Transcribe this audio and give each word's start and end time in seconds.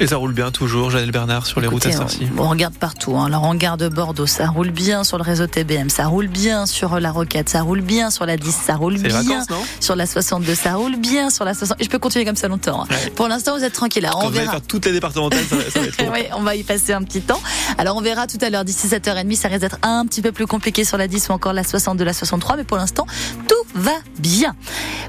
Et 0.00 0.06
ça 0.06 0.16
roule 0.16 0.32
bien 0.32 0.52
toujours, 0.52 0.90
Janelle 0.90 1.10
Bernard, 1.10 1.46
sur 1.46 1.60
les 1.60 1.66
routes 1.66 1.84
à 1.86 1.92
sortie. 1.92 2.28
On, 2.38 2.48
regarde 2.48 2.74
partout. 2.74 3.16
Hein. 3.16 3.26
Alors 3.26 3.42
on 3.42 3.50
regarde 3.50 3.92
Bordeaux, 3.92 4.26
ça 4.26 4.46
roule 4.46 4.70
bien 4.70 5.02
sur 5.02 5.18
le 5.18 5.24
réseau 5.24 5.46
TBM, 5.46 5.90
ça 5.90 6.06
roule 6.06 6.28
bien 6.28 6.66
sur 6.66 7.00
la 7.00 7.10
Roquette, 7.10 7.48
ça 7.48 7.62
roule 7.62 7.80
bien 7.80 8.10
sur 8.10 8.24
la 8.24 8.36
10, 8.36 8.54
ça 8.54 8.76
roule 8.76 8.98
bien 8.98 9.44
sur 9.80 9.96
la 9.96 10.06
62, 10.06 10.54
ça 10.54 10.74
roule 10.74 10.96
bien 10.96 11.30
sur 11.30 11.44
la 11.44 11.54
60. 11.54 11.78
Je 11.82 11.88
peux 11.88 11.98
continuer 11.98 12.24
comme 12.24 12.36
ça 12.36 12.46
longtemps. 12.46 12.84
Hein. 12.84 12.94
Pour 13.16 13.26
l'instant, 13.26 13.56
vous 13.58 13.64
êtes 13.64 13.72
tranquille. 13.72 14.08
Quand 14.10 14.26
on 14.26 14.30
verra. 14.30 14.52
faire 14.52 14.62
toutes 14.62 14.86
les 14.86 14.92
départementales, 14.92 15.44
ça 15.48 15.56
va, 15.56 15.86
être 15.86 15.98
oui, 16.12 16.26
on 16.36 16.42
va 16.42 16.54
y 16.54 16.62
passer 16.62 16.92
un 16.92 17.02
petit 17.02 17.20
temps. 17.20 17.40
Alors 17.76 17.96
on 17.96 18.00
verra 18.00 18.26
tout 18.28 18.38
à 18.40 18.50
l'heure, 18.50 18.64
d'ici 18.64 18.86
7h30, 18.86 19.34
ça 19.34 19.48
risque 19.48 19.60
d'être 19.60 19.78
un 19.82 20.06
petit 20.06 20.22
peu 20.22 20.30
plus 20.30 20.46
compliqué 20.46 20.84
sur 20.84 20.96
la 20.96 21.08
10 21.08 21.28
ou 21.28 21.32
encore 21.32 21.52
la 21.52 21.64
62, 21.64 22.04
la 22.04 22.12
63, 22.12 22.56
mais 22.56 22.64
pour 22.64 22.76
l'instant, 22.76 23.06
tout 23.48 23.54
va 23.74 23.96
bien. 24.18 24.54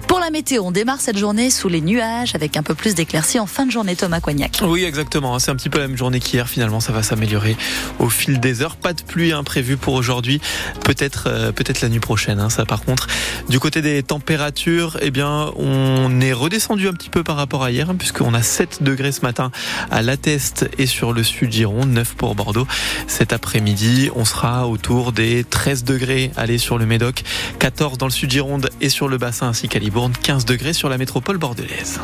Pour 0.07 0.19
la 0.19 0.31
météo, 0.31 0.63
on 0.63 0.71
démarre 0.71 1.01
cette 1.01 1.17
journée 1.17 1.49
sous 1.51 1.69
les 1.69 1.81
nuages 1.81 2.33
avec 2.33 2.57
un 2.57 2.63
peu 2.63 2.73
plus 2.73 2.95
d'éclaircies 2.95 3.39
en 3.39 3.45
fin 3.45 3.65
de 3.65 3.71
journée, 3.71 3.95
Thomas 3.95 4.19
Coignac. 4.19 4.59
Oui, 4.63 4.83
exactement. 4.83 5.37
C'est 5.37 5.51
un 5.51 5.55
petit 5.55 5.69
peu 5.69 5.79
la 5.79 5.87
même 5.87 5.97
journée 5.97 6.19
qu'hier. 6.19 6.50
Finalement, 6.50 6.79
ça 6.79 6.91
va 6.91 7.03
s'améliorer 7.03 7.55
au 8.00 8.09
fil 8.09 8.39
des 8.39 8.61
heures. 8.61 8.75
Pas 8.75 8.93
de 8.93 9.03
pluie 9.03 9.33
imprévue 9.33 9.77
pour 9.77 9.93
aujourd'hui. 9.93 10.41
Peut-être, 10.83 11.25
euh, 11.27 11.51
peut-être 11.51 11.81
la 11.81 11.89
nuit 11.89 12.00
prochaine. 12.00 12.39
Hein, 12.39 12.50
ça, 12.50 12.65
par 12.65 12.81
contre, 12.81 13.07
du 13.50 13.59
côté 13.59 13.81
des 13.81 14.01
températures, 14.01 14.97
eh 15.01 15.11
bien, 15.11 15.51
on 15.57 16.19
est 16.21 16.33
redescendu 16.33 16.87
un 16.87 16.93
petit 16.93 17.09
peu 17.09 17.23
par 17.23 17.36
rapport 17.36 17.64
à 17.64 17.71
hier, 17.71 17.89
hein, 17.89 17.95
puisqu'on 17.95 18.33
a 18.33 18.41
7 18.41 18.81
degrés 18.81 19.11
ce 19.11 19.21
matin 19.21 19.51
à 19.91 20.01
l'Atest 20.01 20.69
et 20.78 20.86
sur 20.86 21.14
le 21.14 21.23
sud 21.23 21.51
Gironde, 21.51 21.89
9 21.89 22.15
pour 22.15 22.36
Bordeaux. 22.36 22.67
Cet 23.07 23.31
après-midi, 23.31 24.09
on 24.15 24.25
sera 24.25 24.67
autour 24.67 25.11
des 25.11 25.43
13 25.43 25.83
degrés 25.83 26.31
aller 26.36 26.57
sur 26.57 26.78
le 26.78 26.86
Médoc, 26.86 27.23
14 27.59 27.97
dans 27.97 28.07
le 28.07 28.11
sud 28.11 28.31
Gironde 28.59 28.69
et 28.81 28.89
sur 28.89 29.07
le 29.07 29.18
bassin 29.18 29.47
ainsi 29.47 29.68
qu'à 29.68 29.79
Libourne, 29.79 30.13
15 30.21 30.45
degrés 30.45 30.73
sur 30.73 30.89
la 30.89 30.97
métropole 30.97 31.37
bordelaise. 31.37 32.00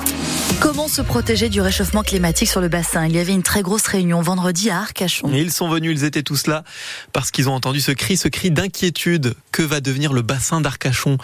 Comment 0.59 0.87
se 0.87 1.01
protéger 1.01 1.49
du 1.49 1.61
réchauffement 1.61 2.03
climatique 2.03 2.49
sur 2.49 2.61
le 2.61 2.67
bassin? 2.67 3.05
Il 3.07 3.15
y 3.15 3.19
avait 3.19 3.33
une 3.33 3.43
très 3.43 3.61
grosse 3.61 3.87
réunion 3.87 4.21
vendredi 4.21 4.69
à 4.69 4.79
Arcachon. 4.79 5.31
Et 5.33 5.41
ils 5.41 5.51
sont 5.51 5.69
venus, 5.69 5.91
ils 5.99 6.05
étaient 6.05 6.23
tous 6.23 6.47
là 6.47 6.63
parce 7.13 7.31
qu'ils 7.31 7.49
ont 7.49 7.53
entendu 7.53 7.81
ce 7.81 7.91
cri, 7.91 8.17
ce 8.17 8.27
cri 8.27 8.51
d'inquiétude. 8.51 9.35
Que 9.51 9.63
va 9.63 9.79
devenir 9.79 10.11
le 10.11 10.21
bassin 10.21 10.59
d'Arcachon 10.59 11.17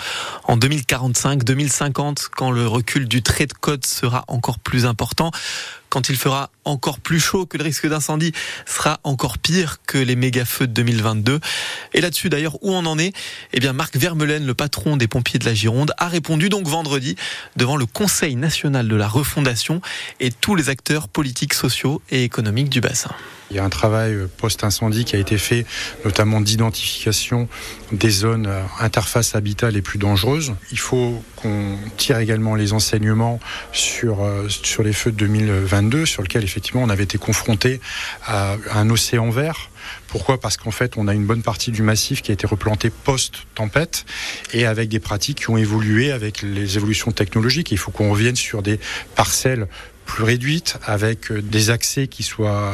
en 0.45 0.55
2045, 0.55 1.43
2050, 1.43 2.29
quand 2.35 2.51
le 2.51 2.65
recul 2.65 3.07
du 3.07 3.21
trait 3.21 3.45
de 3.45 3.53
côte 3.53 3.85
sera 3.85 4.23
encore 4.27 4.59
plus 4.59 4.85
important? 4.85 5.31
Quand 5.91 6.07
il 6.07 6.15
fera 6.15 6.49
encore 6.63 6.99
plus 6.99 7.19
chaud, 7.19 7.45
que 7.45 7.57
le 7.57 7.63
risque 7.65 7.85
d'incendie 7.85 8.31
sera 8.65 9.01
encore 9.03 9.37
pire 9.37 9.79
que 9.85 9.97
les 9.97 10.15
méga 10.15 10.45
feux 10.45 10.65
de 10.65 10.71
2022. 10.71 11.39
Et 11.93 12.01
là-dessus, 12.01 12.29
d'ailleurs, 12.29 12.55
où 12.63 12.71
on 12.71 12.85
en 12.85 12.97
est? 12.97 13.13
Eh 13.51 13.59
bien, 13.59 13.73
Marc 13.73 13.97
Vermeulen, 13.97 14.45
le 14.45 14.53
patron 14.53 14.95
des 14.95 15.09
pompiers 15.09 15.37
de 15.37 15.45
la 15.45 15.53
Gironde, 15.53 15.93
a 15.97 16.07
répondu 16.07 16.47
donc 16.47 16.65
vendredi 16.65 17.17
devant 17.57 17.75
le 17.75 17.85
Conseil 17.85 18.37
national 18.37 18.87
de 18.87 18.95
la 18.95 19.09
refondation 19.09 19.81
et 20.21 20.31
tous 20.31 20.55
les 20.55 20.69
acteurs 20.69 21.09
politiques, 21.09 21.53
sociaux 21.53 22.01
et 22.09 22.23
économiques 22.23 22.69
du 22.69 22.79
bassin. 22.79 23.11
Il 23.51 23.57
y 23.57 23.59
a 23.59 23.65
un 23.65 23.69
travail 23.69 24.15
post-incendie 24.37 25.03
qui 25.03 25.17
a 25.17 25.19
été 25.19 25.37
fait, 25.37 25.65
notamment 26.05 26.39
d'identification 26.39 27.49
des 27.91 28.09
zones 28.09 28.49
interface 28.79 29.35
habitat 29.35 29.71
les 29.71 29.81
plus 29.81 29.99
dangereuses. 29.99 30.53
Il 30.71 30.79
faut 30.79 31.21
qu'on 31.35 31.77
tire 31.97 32.17
également 32.19 32.55
les 32.55 32.71
enseignements 32.71 33.41
sur, 33.73 34.23
euh, 34.23 34.47
sur 34.47 34.83
les 34.83 34.93
feux 34.93 35.11
de 35.11 35.17
2022, 35.17 36.05
sur 36.05 36.21
lesquels 36.21 36.45
effectivement 36.45 36.81
on 36.81 36.89
avait 36.89 37.03
été 37.03 37.17
confronté 37.17 37.81
à 38.25 38.55
un 38.73 38.89
océan 38.89 39.29
vert. 39.29 39.69
Pourquoi? 40.07 40.39
Parce 40.39 40.57
qu'en 40.57 40.71
fait, 40.71 40.97
on 40.97 41.07
a 41.07 41.13
une 41.13 41.25
bonne 41.25 41.41
partie 41.41 41.71
du 41.71 41.81
massif 41.81 42.21
qui 42.21 42.31
a 42.31 42.33
été 42.33 42.45
replanté 42.45 42.89
post-tempête 42.89 44.05
et 44.53 44.65
avec 44.65 44.89
des 44.89 44.99
pratiques 44.99 45.39
qui 45.39 45.49
ont 45.49 45.57
évolué 45.57 46.11
avec 46.11 46.41
les 46.41 46.77
évolutions 46.77 47.11
technologiques. 47.11 47.71
Il 47.71 47.77
faut 47.77 47.91
qu'on 47.91 48.11
revienne 48.11 48.35
sur 48.35 48.61
des 48.61 48.79
parcelles 49.15 49.67
plus 50.05 50.23
réduite, 50.23 50.77
avec 50.85 51.31
euh, 51.31 51.41
des 51.41 51.69
accès 51.69 52.07
qui 52.07 52.23
soient, 52.23 52.71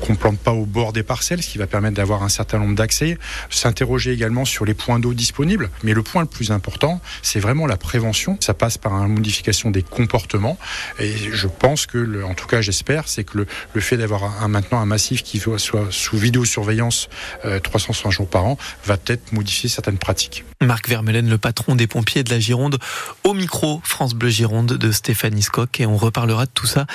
qu'on 0.00 0.16
plante 0.16 0.38
pas 0.38 0.52
au 0.52 0.64
bord 0.64 0.92
des 0.92 1.02
parcelles, 1.02 1.42
ce 1.42 1.48
qui 1.48 1.58
va 1.58 1.66
permettre 1.66 1.96
d'avoir 1.96 2.22
un 2.22 2.28
certain 2.28 2.58
nombre 2.58 2.74
d'accès. 2.74 3.18
S'interroger 3.50 4.12
également 4.12 4.44
sur 4.44 4.64
les 4.64 4.74
points 4.74 4.98
d'eau 4.98 5.14
disponibles. 5.14 5.70
Mais 5.82 5.92
le 5.92 6.02
point 6.02 6.22
le 6.22 6.28
plus 6.28 6.50
important, 6.50 7.00
c'est 7.22 7.40
vraiment 7.40 7.66
la 7.66 7.76
prévention. 7.76 8.36
Ça 8.40 8.54
passe 8.54 8.78
par 8.78 8.92
une 8.94 9.14
modification 9.14 9.70
des 9.70 9.82
comportements. 9.82 10.58
Et 10.98 11.12
je 11.32 11.46
pense 11.46 11.86
que, 11.86 12.22
en 12.24 12.34
tout 12.34 12.46
cas, 12.46 12.60
j'espère, 12.60 13.08
c'est 13.08 13.24
que 13.24 13.46
le, 13.74 13.80
fait 13.80 13.96
d'avoir 13.96 14.48
maintenant 14.48 14.80
un 14.80 14.86
massif 14.86 15.22
qui 15.22 15.40
soit 15.40 15.58
sous 15.90 16.16
vidéosurveillance 16.16 17.08
euh, 17.44 17.58
360 17.58 18.12
jours 18.12 18.28
par 18.28 18.44
an 18.44 18.56
va 18.84 18.96
peut-être 18.96 19.32
modifier 19.32 19.68
certaines 19.68 19.98
pratiques. 19.98 20.44
Marc 20.62 20.88
Vermeulen, 20.88 21.28
le 21.28 21.38
patron 21.38 21.74
des 21.74 21.86
pompiers 21.86 22.22
de 22.22 22.30
la 22.30 22.38
Gironde, 22.38 22.78
au 23.24 23.34
micro 23.34 23.80
France 23.84 24.14
Bleu 24.14 24.30
Gironde 24.30 24.74
de 24.74 24.92
Stéphanie 24.92 25.42
Scott. 25.42 25.80
Et 25.80 25.86
on 25.86 25.96
reparlera 25.96 26.46
tout 26.54 26.66
ça 26.66 26.86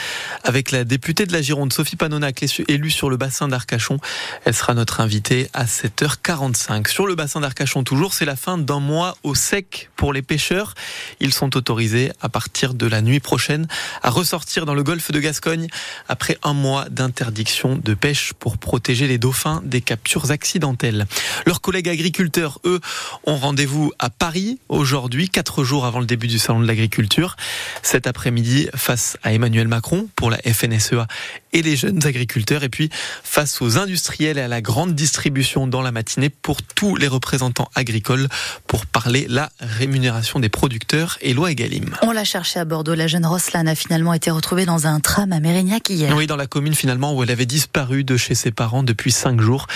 avec 0.43 0.71
la 0.71 0.83
députée 0.83 1.25
de 1.25 1.33
la 1.33 1.41
Gironde, 1.41 1.73
Sophie 1.73 1.95
Panonac, 1.95 2.43
élue 2.67 2.91
sur 2.91 3.09
le 3.09 3.17
bassin 3.17 3.47
d'Arcachon. 3.47 3.99
Elle 4.45 4.53
sera 4.53 4.73
notre 4.73 5.01
invitée 5.01 5.49
à 5.53 5.65
7h45. 5.65 6.87
Sur 6.87 7.07
le 7.07 7.15
bassin 7.15 7.41
d'Arcachon, 7.41 7.83
toujours, 7.83 8.13
c'est 8.13 8.25
la 8.25 8.35
fin 8.35 8.57
d'un 8.57 8.79
mois 8.79 9.17
au 9.23 9.35
sec 9.35 9.89
pour 9.95 10.13
les 10.13 10.21
pêcheurs. 10.21 10.73
Ils 11.19 11.33
sont 11.33 11.57
autorisés 11.57 12.11
à 12.21 12.29
partir 12.29 12.73
de 12.73 12.85
la 12.85 13.01
nuit 13.01 13.19
prochaine 13.19 13.67
à 14.03 14.09
ressortir 14.09 14.65
dans 14.65 14.73
le 14.73 14.83
golfe 14.83 15.11
de 15.11 15.19
Gascogne 15.19 15.67
après 16.07 16.37
un 16.43 16.53
mois 16.53 16.87
d'interdiction 16.89 17.75
de 17.75 17.93
pêche 17.93 18.33
pour 18.33 18.57
protéger 18.57 19.07
les 19.07 19.17
dauphins 19.17 19.61
des 19.65 19.81
captures 19.81 20.31
accidentelles. 20.31 21.05
Leurs 21.45 21.61
collègues 21.61 21.89
agriculteurs, 21.89 22.59
eux, 22.65 22.79
ont 23.25 23.37
rendez-vous 23.37 23.91
à 23.99 24.09
Paris 24.09 24.59
aujourd'hui, 24.69 25.29
quatre 25.29 25.63
jours 25.63 25.85
avant 25.85 25.99
le 25.99 26.05
début 26.05 26.27
du 26.27 26.39
salon 26.39 26.59
de 26.59 26.67
l'agriculture. 26.67 27.35
Cet 27.81 28.07
après-midi, 28.07 28.69
face 28.75 29.17
à 29.23 29.33
Emmanuel 29.33 29.46
Emmanuel 29.47 29.69
Macron 29.69 30.09
pour 30.17 30.29
la 30.29 30.37
FNSEA 30.39 31.07
et 31.53 31.61
les 31.61 31.77
jeunes 31.77 32.05
agriculteurs. 32.05 32.63
Et 32.63 32.69
puis 32.69 32.89
face 33.23 33.61
aux 33.61 33.77
industriels 33.77 34.37
et 34.37 34.41
à 34.41 34.49
la 34.49 34.61
grande 34.61 34.93
distribution 34.93 35.67
dans 35.67 35.81
la 35.81 35.93
matinée 35.93 36.29
pour 36.29 36.61
tous 36.61 36.97
les 36.97 37.07
représentants 37.07 37.69
agricoles 37.73 38.27
pour 38.67 38.85
parler 38.85 39.25
la 39.29 39.49
rémunération 39.61 40.41
des 40.41 40.49
producteurs 40.49 41.17
et 41.21 41.33
loi 41.33 41.51
Egalim. 41.51 41.95
On 42.01 42.11
l'a 42.11 42.25
cherché 42.25 42.59
à 42.59 42.65
Bordeaux. 42.65 42.93
La 42.93 43.07
jeune 43.07 43.25
Roslane 43.25 43.69
a 43.69 43.75
finalement 43.75 44.13
été 44.13 44.31
retrouvée 44.31 44.65
dans 44.65 44.85
un 44.85 44.99
tram 44.99 45.31
à 45.31 45.39
Mérignac 45.39 45.89
hier. 45.89 46.13
Oui, 46.13 46.27
dans 46.27 46.35
la 46.35 46.47
commune 46.47 46.75
finalement 46.75 47.15
où 47.15 47.23
elle 47.23 47.31
avait 47.31 47.45
disparu 47.45 48.03
de 48.03 48.17
chez 48.17 48.35
ses 48.35 48.51
parents 48.51 48.83
depuis 48.83 49.13
cinq 49.13 49.39
jours. 49.39 49.67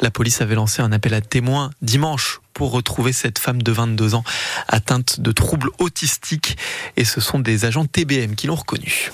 La 0.00 0.10
police 0.10 0.40
avait 0.40 0.56
lancé 0.56 0.82
un 0.82 0.90
appel 0.90 1.14
à 1.14 1.20
témoins 1.20 1.70
dimanche 1.82 2.40
pour 2.52 2.72
retrouver 2.72 3.12
cette 3.12 3.38
femme 3.38 3.62
de 3.62 3.72
22 3.72 4.14
ans 4.14 4.24
atteinte 4.68 5.20
de 5.20 5.32
troubles 5.32 5.70
autistiques 5.78 6.56
et 6.96 7.04
ce 7.04 7.20
sont 7.20 7.38
des 7.38 7.64
agents 7.64 7.86
TBM 7.86 8.34
qui 8.34 8.46
l'ont 8.46 8.54
reconnue. 8.54 9.10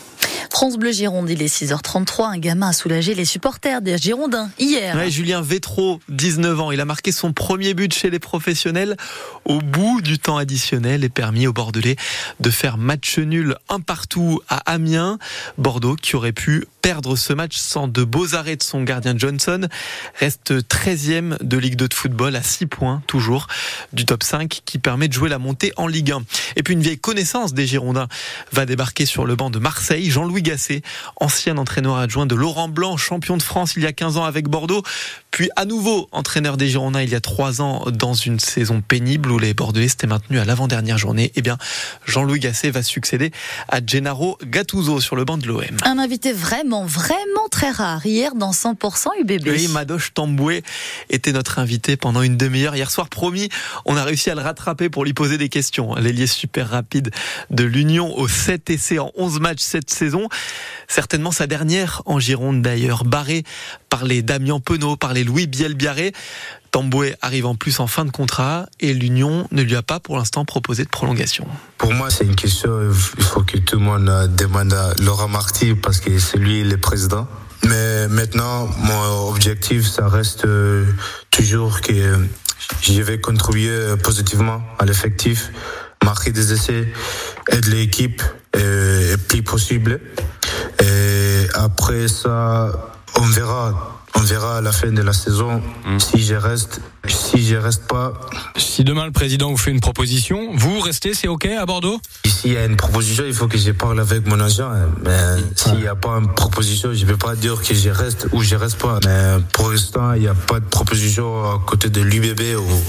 France 0.57 0.79
Bleu 0.79 0.91
Gironde, 0.91 1.29
il 1.29 1.43
est 1.43 1.55
6h33. 1.55 2.33
Un 2.33 2.39
gamin 2.39 2.69
a 2.69 2.73
soulagé 2.73 3.13
les 3.13 3.27
supporters 3.27 3.83
des 3.83 3.99
Girondins 3.99 4.49
hier. 4.59 4.99
Julien 5.11 5.43
Vétro, 5.43 6.01
19 6.09 6.59
ans, 6.59 6.71
il 6.73 6.81
a 6.81 6.87
marqué 6.87 7.13
son 7.13 7.35
premier 7.35 7.75
but 7.75 7.93
chez 7.93 8.09
les 8.09 8.19
professionnels 8.19 8.97
au 9.45 9.59
bout 9.59 10.01
du 10.01 10.19
temps 10.19 10.39
additionnel 10.39 11.05
et 11.05 11.11
permis 11.11 11.47
aux 11.47 11.53
Bordelais 11.53 11.97
de 12.41 12.49
faire 12.49 12.79
match 12.79 13.19
nul 13.19 13.55
un 13.69 13.81
partout 13.81 14.41
à 14.49 14.57
Amiens. 14.73 15.19
Bordeaux 15.59 15.95
qui 15.95 16.17
aurait 16.17 16.33
pu 16.33 16.65
perdre 16.81 17.17
ce 17.17 17.35
match 17.35 17.59
sans 17.59 17.87
de 17.87 18.03
beaux 18.05 18.35
arrêts 18.35 18.57
de 18.57 18.63
son 18.63 18.83
gardien 18.83 19.15
Johnson 19.15 19.69
reste 20.21 20.53
13e 20.53 21.37
de 21.43 21.59
Ligue 21.59 21.77
2 21.77 21.89
de 21.89 21.95
football 21.95 22.35
à 22.35 22.43
6 22.43 22.67
points 22.67 23.03
toujours 23.07 23.49
du 23.93 24.07
top 24.07 24.23
5 24.23 24.63
qui 24.65 24.79
permet 24.79 25.09
de 25.09 25.13
jouer 25.13 25.29
la 25.29 25.39
montée 25.39 25.73
en 25.77 25.87
Ligue 25.87 26.13
1. 26.13 26.23
Et 26.55 26.63
puis 26.63 26.73
une 26.73 26.83
vieille 26.83 26.99
connaissance 26.99 27.53
des 27.53 27.67
Girondins 27.67 28.09
va 28.53 28.65
débarquer 28.65 29.05
sur 29.05 29.27
le 29.27 29.37
banc 29.37 29.51
de 29.51 29.59
Marseille, 29.59 30.11
Jean-Louis 30.11 30.46
Ancien 31.17 31.59
entraîneur 31.59 31.97
adjoint 31.97 32.27
de 32.27 32.35
Laurent 32.35 32.69
Blanc, 32.69 32.97
champion 32.97 33.37
de 33.37 33.43
France 33.43 33.75
il 33.77 33.83
y 33.83 33.87
a 33.87 33.93
15 33.93 34.17
ans 34.17 34.25
avec 34.25 34.49
Bordeaux, 34.49 34.83
puis 35.37 35.51
à 35.55 35.67
nouveau 35.67 36.09
entraîneur 36.13 36.57
des 36.57 36.67
Girondins 36.67 37.03
il 37.03 37.11
y 37.11 37.15
a 37.15 37.21
3 37.21 37.61
ans 37.61 37.85
dans 37.93 38.15
une 38.15 38.41
saison 38.41 38.81
pénible 38.81 39.31
où 39.31 39.39
les 39.39 39.53
Bordelais 39.53 39.87
s'étaient 39.87 40.07
maintenus 40.07 40.41
à 40.41 40.47
l'avant-dernière 40.47 40.97
journée. 40.97 41.31
Eh 41.35 41.43
bien, 41.43 41.59
Jean-Louis 42.07 42.41
Gasset 42.41 42.71
va 42.71 42.83
succéder 42.83 43.33
à 43.69 43.85
Gennaro 43.87 44.39
Gattuso 44.43 44.99
sur 44.99 45.15
le 45.15 45.27
banc 45.27 45.37
de 45.37 45.47
l'OM. 45.47 45.61
Un 45.83 45.99
invité 45.99 46.33
vraiment, 46.33 46.87
vraiment 46.87 47.51
très 47.51 47.71
rare 47.71 48.07
hier 48.07 48.35
dans 48.35 48.53
100% 48.53 49.09
UBB. 49.21 49.47
Oui, 49.47 49.69
Madoche 49.69 50.15
Tamboué 50.15 50.63
était 51.11 51.33
notre 51.33 51.59
invité 51.59 51.99
pendant 51.99 52.23
une 52.23 52.39
demi-heure 52.39 52.75
hier 52.75 52.91
soir. 52.91 53.11
Promis, 53.11 53.51
on 53.85 53.99
a 53.99 54.05
réussi 54.05 54.31
à 54.31 54.35
le 54.35 54.41
rattraper 54.41 54.89
pour 54.89 55.05
lui 55.05 55.13
poser 55.13 55.37
des 55.37 55.51
questions. 55.51 55.95
L'ailier 55.97 56.27
super 56.27 56.71
rapide 56.71 57.11
de 57.51 57.65
l'Union 57.65 58.17
au 58.17 58.27
7 58.27 58.71
essais 58.71 58.99
en 58.99 59.13
11 59.17 59.41
matchs 59.41 59.61
cette 59.61 59.91
saison. 59.91 60.31
Certainement 60.89 61.31
sa 61.31 61.47
dernière 61.47 62.01
en 62.07 62.19
Gironde 62.19 62.63
d'ailleurs, 62.63 63.05
barré 63.05 63.45
par 63.91 64.07
les 64.07 64.23
Damien 64.23 64.61
Penaud, 64.61 64.97
par 64.97 65.13
les 65.13 65.26
Louis 65.27 65.47
Bielbiaré. 65.47 66.13
Tamboué 66.71 67.15
arrive 67.23 67.47
en 67.47 67.55
plus 67.55 67.81
en 67.81 67.87
fin 67.87 68.05
de 68.05 68.11
contrat 68.11 68.67
et 68.81 68.93
l'Union 68.93 69.49
ne 69.51 69.63
lui 69.63 69.77
a 69.77 69.83
pas 69.83 69.99
pour 69.99 70.17
l'instant 70.17 70.45
proposé 70.45 70.85
de 70.85 70.89
prolongation. 70.89 71.47
Pour 71.79 71.93
moi, 71.93 72.11
c'est 72.11 72.25
une 72.25 72.37
question, 72.37 72.71
il 73.19 73.25
faut 73.25 73.43
que 73.43 73.59
tout 73.59 73.77
le 73.77 73.83
monde 73.83 74.35
demande 74.37 74.73
à 74.73 74.93
Laurent 75.03 75.29
Marty 75.29 75.75
parce 75.75 76.01
que 76.01 76.19
c'est 76.19 76.39
lui 76.39 76.63
le 76.65 76.77
président. 76.77 77.27
Mais 77.67 78.09
maintenant, 78.09 78.69
mon 78.79 79.29
objectif, 79.29 79.87
ça 79.87 80.09
reste 80.09 80.45
euh, 80.45 80.85
toujours 81.31 81.81
que 81.81 82.19
je 82.83 83.03
vais 83.03 83.21
contribuer 83.21 83.97
positivement 84.03 84.63
à 84.79 84.85
l'effectif, 84.85 85.51
marquer 86.05 86.33
des 86.33 86.53
essais, 86.53 86.93
aider 87.51 87.71
l'équipe 87.71 88.23
le 88.55 89.17
plus 89.17 89.43
possible. 89.43 90.01
Et 90.81 91.47
après 91.55 92.09
ça, 92.09 92.71
on 93.17 93.23
verra. 93.23 93.93
On 94.27 94.29
verra 94.29 94.57
à 94.57 94.61
la 94.61 94.73
fin 94.73 94.91
de 94.91 95.03
la 95.03 95.13
saison 95.13 95.63
Mm. 95.85 96.01
si 96.01 96.21
je 96.25 96.35
reste. 96.35 96.81
Si 97.07 97.47
je 97.47 97.55
reste 97.55 97.87
pas, 97.87 98.13
Si 98.57 98.83
demain 98.83 99.07
le 99.07 99.13
président 99.13 99.51
vous 99.51 99.57
fait 99.57 99.71
une 99.71 99.79
proposition, 99.81 100.51
vous 100.57 100.81
restez, 100.81 101.15
c'est 101.15 101.29
ok 101.29 101.47
à 101.47 101.65
Bordeaux? 101.65 102.01
S'il 102.27 102.53
y 102.55 102.57
a 102.57 102.65
une 102.65 102.75
proposition, 102.77 103.23
il 103.25 103.33
faut 103.35 103.47
que 103.47 103.57
je 103.57 103.71
parle 103.71 104.01
avec 104.01 104.27
mon 104.27 104.41
agent. 104.41 104.69
hein. 104.69 104.89
Mais 105.05 105.17
s'il 105.55 105.77
n'y 105.77 105.87
a 105.87 105.95
pas 105.95 106.19
une 106.19 106.35
proposition, 106.35 106.93
je 106.93 107.05
ne 107.05 107.11
peux 107.13 107.17
pas 107.17 107.37
dire 107.37 107.63
que 107.63 107.73
je 107.73 107.89
reste 107.91 108.27
ou 108.33 108.43
je 108.43 108.57
reste 108.57 108.79
pas. 108.79 108.99
Mais 109.05 109.37
pour 109.53 109.71
l'instant, 109.71 110.13
il 110.15 110.23
n'y 110.23 110.29
a 110.29 110.35
pas 110.35 110.59
de 110.59 110.65
proposition 110.67 111.45
à 111.53 111.61
côté 111.65 111.89
de 111.89 112.01
l'UBB. 112.01 112.59
Ou... 112.59 112.83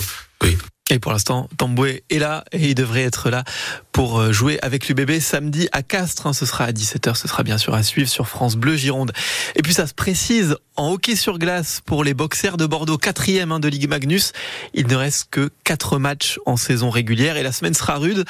Oui. 0.43 0.57
Et 0.89 0.99
pour 0.99 1.11
l'instant, 1.11 1.49
Tamboué 1.57 2.03
est 2.09 2.17
là 2.19 2.45
et 2.53 2.69
il 2.69 2.75
devrait 2.75 3.03
être 3.03 3.29
là 3.29 3.43
pour 3.91 4.19
euh, 4.19 4.31
jouer 4.31 4.57
avec 4.61 4.87
l'UBB 4.87 5.19
samedi 5.19 5.67
à 5.73 5.83
Castres. 5.83 6.27
hein. 6.27 6.33
Ce 6.33 6.45
sera 6.45 6.63
à 6.63 6.71
17h, 6.71 7.15
ce 7.15 7.27
sera 7.27 7.43
bien 7.43 7.57
sûr 7.57 7.73
à 7.73 7.83
suivre 7.83 8.07
sur 8.07 8.29
France 8.29 8.55
Bleu 8.55 8.77
Gironde. 8.77 9.11
Et 9.55 9.61
puis 9.61 9.73
ça 9.73 9.85
se 9.85 9.93
précise, 9.93 10.55
en 10.77 10.91
hockey 10.93 11.17
sur 11.17 11.39
glace 11.39 11.81
pour 11.85 12.05
les 12.05 12.13
boxers 12.13 12.55
de 12.55 12.65
Bordeaux, 12.65 12.97
quatrième 12.97 13.51
hein, 13.51 13.59
de 13.59 13.67
Ligue 13.67 13.89
Magnus, 13.89 14.31
il 14.73 14.87
ne 14.87 14.95
reste 14.95 15.27
que 15.29 15.49
quatre 15.65 15.97
matchs 15.99 16.39
en 16.45 16.55
saison 16.55 16.89
régulière 16.89 17.35
et 17.35 17.43
la 17.43 17.51
semaine 17.51 17.73
sera 17.73 17.97
rude. 17.97 18.23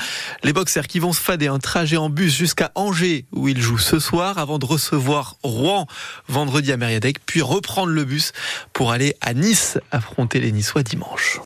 Les 0.43 0.53
boxers 0.53 0.87
qui 0.87 0.97
vont 0.97 1.13
se 1.13 1.21
fader 1.21 1.47
un 1.47 1.59
trajet 1.59 1.97
en 1.97 2.09
bus 2.09 2.33
jusqu'à 2.33 2.71
Angers 2.73 3.25
où 3.33 3.47
ils 3.49 3.61
jouent 3.61 3.77
ce 3.77 3.99
soir 3.99 4.39
avant 4.39 4.57
de 4.57 4.65
recevoir 4.65 5.35
Rouen 5.43 5.85
vendredi 6.27 6.71
à 6.71 6.77
Mériadec, 6.77 7.17
puis 7.23 7.41
reprendre 7.41 7.91
le 7.91 8.03
bus 8.03 8.31
pour 8.73 8.91
aller 8.91 9.15
à 9.21 9.35
Nice 9.35 9.77
affronter 9.91 10.39
les 10.39 10.51
Niçois 10.51 10.81
dimanche. 10.81 11.35